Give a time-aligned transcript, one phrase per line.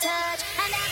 [0.00, 0.89] touch.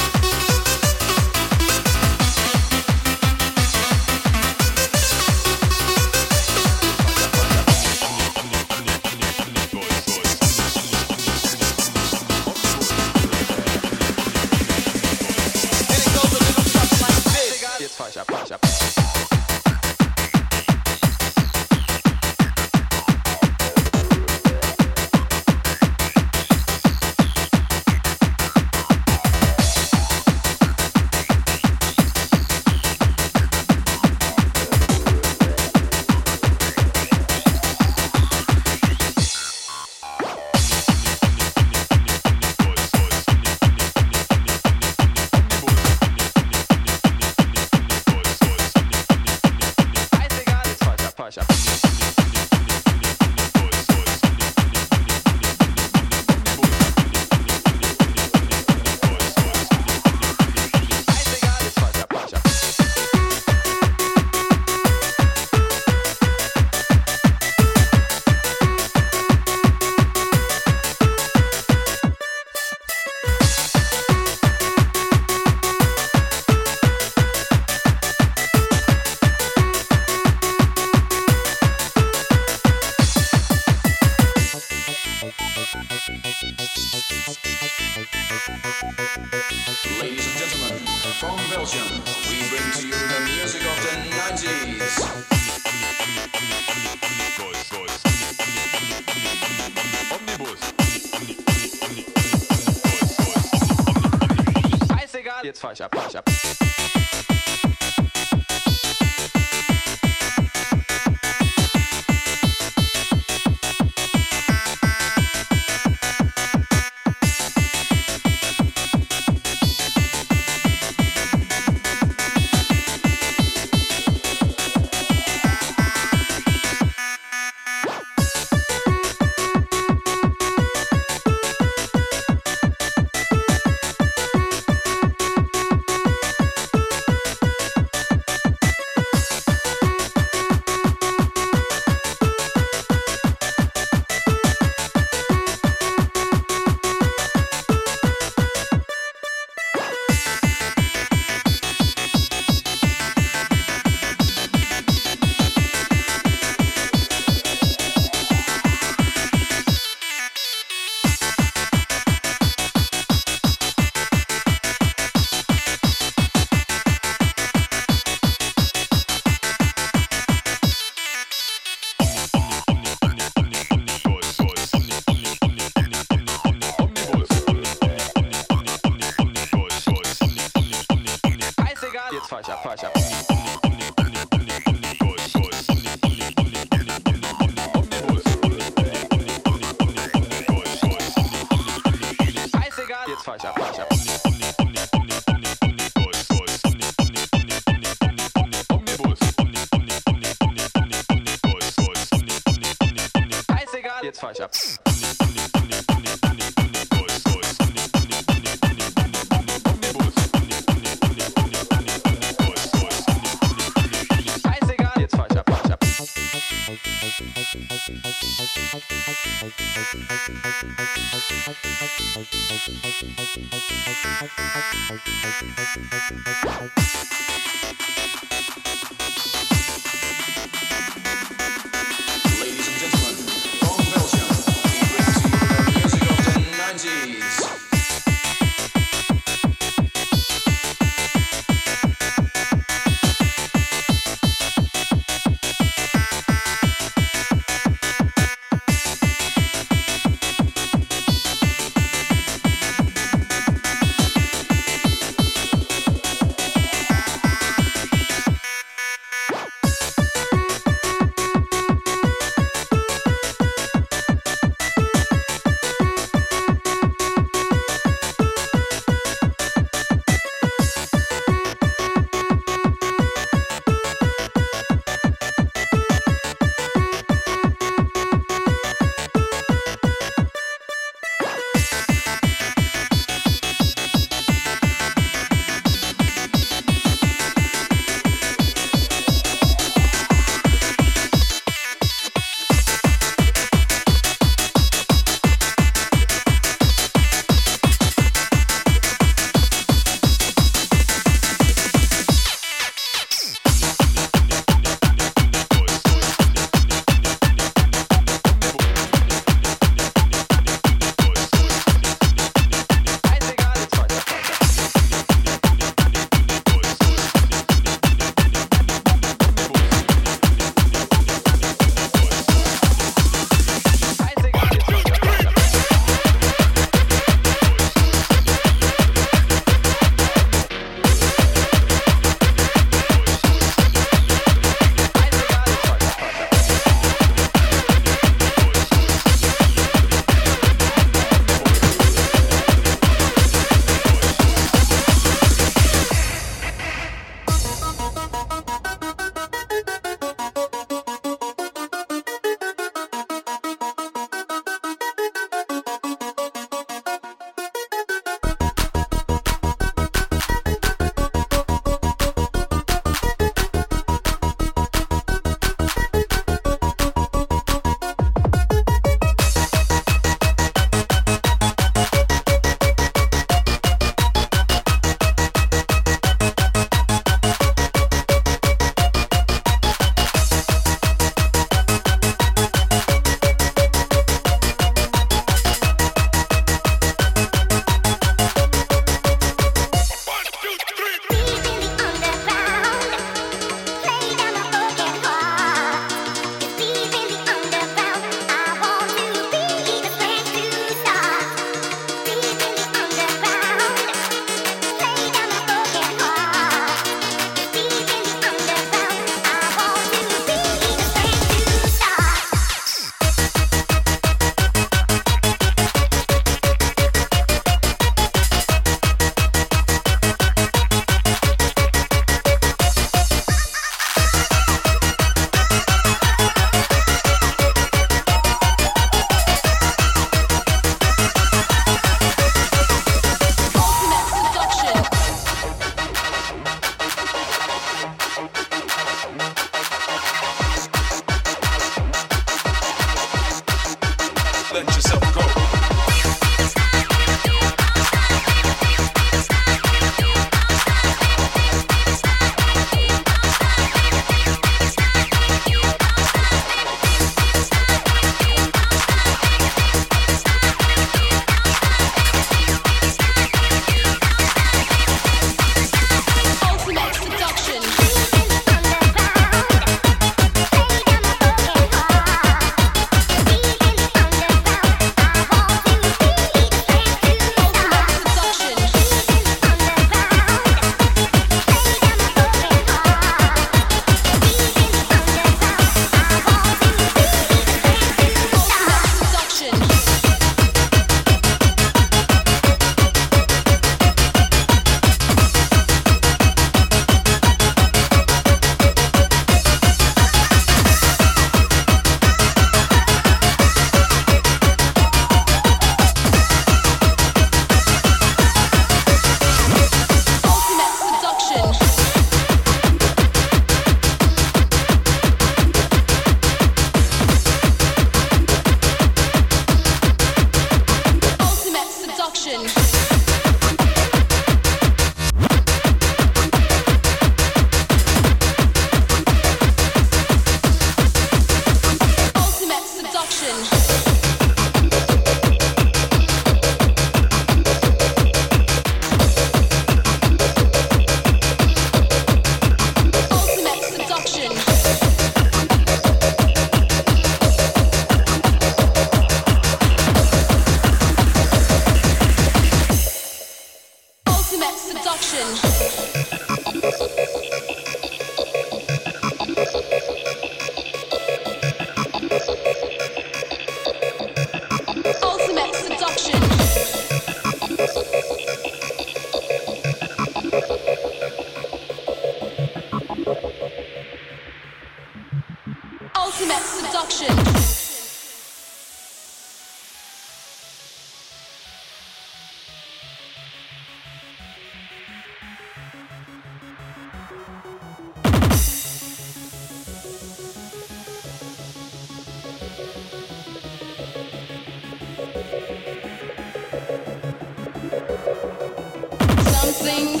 [599.66, 600.00] Ultimate